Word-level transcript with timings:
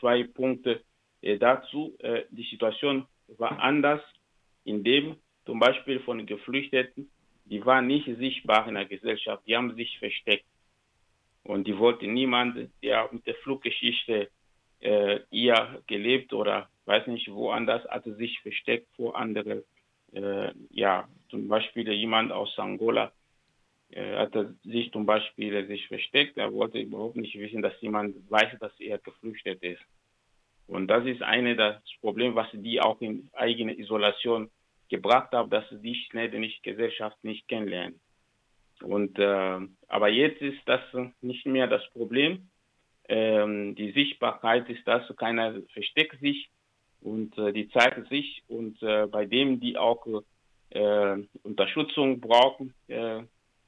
zwei 0.00 0.24
Punkte 0.24 0.82
dazu. 1.40 1.96
die 2.30 2.44
Situation 2.44 3.06
war 3.36 3.58
anders, 3.60 4.00
indem 4.64 5.16
zum 5.44 5.58
Beispiel 5.58 6.00
von 6.00 6.26
Geflüchteten, 6.26 7.10
die 7.46 7.64
waren 7.64 7.86
nicht 7.86 8.06
sichtbar 8.18 8.68
in 8.68 8.74
der 8.74 8.84
Gesellschaft, 8.84 9.42
die 9.46 9.56
haben 9.56 9.74
sich 9.74 9.98
versteckt. 9.98 10.44
Und 11.42 11.66
die 11.66 11.78
wollten 11.78 12.12
niemand, 12.12 12.70
der 12.82 13.08
mit 13.10 13.26
der 13.26 13.34
Fluggeschichte 13.36 14.28
äh, 14.80 15.20
ihr 15.30 15.82
gelebt 15.86 16.32
oder 16.32 16.68
weiß 16.84 17.06
nicht 17.06 17.30
woanders, 17.32 17.84
hatte 17.88 18.14
sich 18.16 18.38
versteckt 18.40 18.86
vor 18.96 19.16
anderen. 19.16 19.62
Äh, 20.12 20.52
ja, 20.70 21.08
zum 21.30 21.48
Beispiel 21.48 21.90
jemand 21.92 22.32
aus 22.32 22.58
Angola 22.58 23.12
äh, 23.90 24.16
hatte 24.16 24.54
sich 24.64 24.92
zum 24.92 25.06
Beispiel 25.06 25.66
sich 25.66 25.86
versteckt. 25.88 26.36
Er 26.36 26.52
wollte 26.52 26.78
überhaupt 26.78 27.16
nicht 27.16 27.38
wissen, 27.38 27.62
dass 27.62 27.80
jemand 27.80 28.16
weiß, 28.30 28.58
dass 28.60 28.78
er 28.80 28.98
geflüchtet 28.98 29.62
ist. 29.62 29.82
Und 30.66 30.88
das 30.88 31.06
ist 31.06 31.22
eine 31.22 31.56
das 31.56 31.82
Problem, 32.00 32.34
was 32.34 32.48
die 32.52 32.80
auch 32.80 33.00
in 33.00 33.30
eigene 33.32 33.78
Isolation 33.78 34.50
gebracht 34.90 35.32
haben, 35.32 35.50
dass 35.50 35.68
sie 35.70 35.80
die 35.80 35.94
schnell 35.94 36.28
nicht 36.38 36.62
Gesellschaft 36.62 37.16
nicht 37.24 37.48
kennenlernen. 37.48 37.98
Und 38.82 39.18
äh, 39.18 39.58
aber 39.88 40.08
jetzt 40.08 40.40
ist 40.42 40.60
das 40.66 40.80
nicht 41.20 41.46
mehr 41.46 41.66
das 41.66 41.82
Problem. 41.90 42.50
Ähm, 43.08 43.74
die 43.74 43.92
Sichtbarkeit 43.92 44.68
ist 44.68 44.86
das, 44.86 45.02
keiner 45.16 45.54
versteckt 45.72 46.20
sich 46.20 46.50
und 47.00 47.36
äh, 47.38 47.52
die 47.52 47.68
zeigen 47.70 48.04
sich 48.06 48.42
und 48.48 48.82
äh, 48.82 49.06
bei 49.06 49.24
denen, 49.24 49.60
die 49.60 49.78
auch 49.78 50.06
äh, 50.70 51.16
Unterstützung 51.42 52.20
brauchen, 52.20 52.74
äh, 52.88 53.22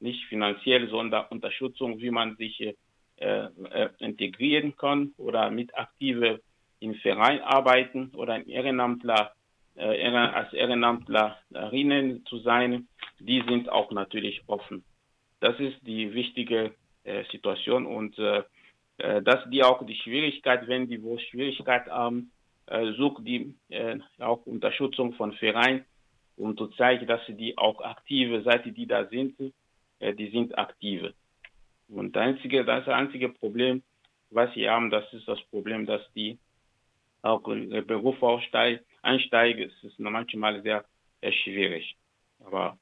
nicht 0.00 0.24
finanziell, 0.26 0.88
sondern 0.88 1.26
Unterstützung, 1.30 2.00
wie 2.00 2.10
man 2.10 2.36
sich 2.36 2.60
äh, 2.60 2.74
äh, 3.16 3.88
integrieren 3.98 4.76
kann 4.76 5.14
oder 5.16 5.50
mit 5.50 5.76
aktive 5.76 6.40
im 6.80 6.94
Verein 6.96 7.40
arbeiten 7.40 8.10
oder 8.14 8.34
ein 8.34 8.48
Ehrenamtler 8.48 9.32
als 9.78 10.54
Ehrenamtlerinnen 10.54 12.24
zu 12.24 12.38
sein, 12.38 12.88
die 13.18 13.42
sind 13.46 13.68
auch 13.68 13.90
natürlich 13.92 14.40
offen. 14.46 14.84
Das 15.40 15.60
ist 15.60 15.76
die 15.86 16.14
wichtige 16.14 16.74
äh, 17.04 17.24
Situation 17.30 17.84
und 17.84 18.18
äh, 18.18 18.42
äh, 18.98 19.22
dass 19.22 19.48
die 19.50 19.62
auch 19.62 19.84
die 19.84 19.96
Schwierigkeit, 19.96 20.66
wenn 20.68 20.88
die 20.88 21.02
wo 21.02 21.18
Schwierigkeit 21.18 21.86
haben, 21.88 22.32
äh, 22.66 22.92
sucht 22.92 23.26
die 23.26 23.54
äh, 23.68 23.98
auch 24.18 24.46
Unterstützung 24.46 25.12
von 25.14 25.32
Vereinen, 25.34 25.84
um 26.36 26.56
zu 26.56 26.68
zeigen, 26.68 27.06
dass 27.06 27.24
sie 27.26 27.34
die 27.34 27.58
auch 27.58 27.80
aktive 27.80 28.42
Seite, 28.42 28.72
die 28.72 28.86
da 28.86 29.06
sind, 29.06 29.38
äh, 29.40 29.52
die 30.00 30.30
sind 30.30 30.56
aktive. 30.58 31.14
Und 31.88 32.16
das 32.16 32.22
einzige, 32.22 32.64
das 32.64 32.88
einzige 32.88 33.28
Problem, 33.28 33.82
was 34.30 34.52
sie 34.54 34.68
haben, 34.68 34.90
das 34.90 35.10
ist 35.12 35.28
das 35.28 35.40
Problem, 35.50 35.86
dass 35.86 36.02
die 36.14 36.38
auch 37.22 37.46
in 37.48 37.70
den 37.70 37.86
Beruf 37.86 38.16
einsteigen. 39.02 39.70
Es 39.70 39.84
ist 39.84 39.98
manchmal 39.98 40.62
sehr, 40.62 40.84
sehr 41.20 41.32
schwierig. 41.32 41.96
Aber 42.44 42.78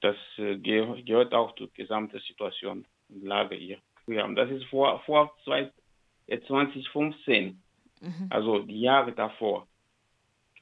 das 0.00 0.16
äh, 0.38 0.56
gehört 0.56 1.34
auch 1.34 1.54
zur 1.56 1.70
gesamten 1.72 2.20
Situation 2.20 2.86
und 3.08 3.24
Lage 3.24 3.56
hier. 3.56 3.78
Ja, 4.06 4.24
und 4.24 4.36
das 4.36 4.50
ist 4.50 4.64
vor, 4.66 5.00
vor 5.04 5.36
2015, 5.44 7.34
äh, 7.34 7.54
mhm. 8.00 8.26
also 8.30 8.60
die 8.60 8.80
Jahre 8.80 9.12
davor. 9.12 9.66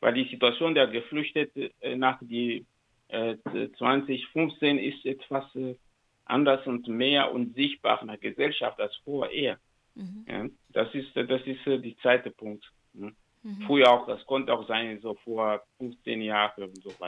Weil 0.01 0.14
die 0.14 0.29
Situation 0.29 0.75
der 0.75 0.86
Geflüchteten 0.89 1.70
äh, 1.81 1.97
nach 1.97 2.19
die, 2.20 2.59
äh, 2.59 2.64
2015 3.11 4.78
ist 4.78 5.05
etwas 5.06 5.45
äh, 5.56 5.75
anders 6.27 6.67
und 6.67 6.89
mehr 6.89 7.33
und 7.33 7.55
sichtbar 7.55 8.01
in 8.03 8.09
der 8.09 8.19
Gesellschaft 8.19 8.78
als 8.81 8.95
vorher. 9.05 9.59
Mhm. 9.95 10.25
Ja, 10.28 10.47
das 10.70 10.95
ist, 10.95 11.17
das 11.17 11.42
ist 11.47 11.67
äh, 11.67 11.79
die 11.79 11.97
zweite 11.98 12.31
Punkt. 12.31 12.70
Mhm. 12.92 13.17
Mhm. 13.42 13.62
Früher 13.67 13.91
auch, 13.91 14.06
das 14.06 14.25
konnte 14.27 14.53
auch 14.53 14.67
sein, 14.69 15.01
so 15.01 15.14
vor 15.25 15.62
15 15.79 16.20
Jahren 16.20 16.64
und 16.64 16.83
so 16.83 16.91
weiter. 17.01 17.06